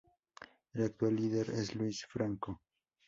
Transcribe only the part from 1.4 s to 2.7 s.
es Luís Franco.